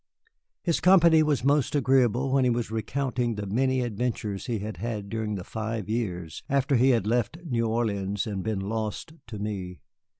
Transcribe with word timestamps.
His 0.63 0.79
company 0.79 1.21
was 1.21 1.43
most 1.43 1.75
agreeable 1.75 2.31
when 2.31 2.43
he 2.43 2.49
was 2.49 2.71
recounting 2.71 3.35
the 3.35 3.45
many 3.45 3.81
adventures 3.81 4.47
he 4.47 4.57
had 4.57 4.77
had 4.77 5.09
during 5.09 5.35
the 5.35 5.43
five 5.43 5.87
years 5.87 6.41
after 6.49 6.75
he 6.75 6.89
had 6.89 7.05
left 7.05 7.37
New 7.45 7.67
Orleans 7.67 8.25
and 8.25 8.41
been 8.41 8.61
lost 8.61 9.13
to 9.27 9.37
me. 9.37 9.81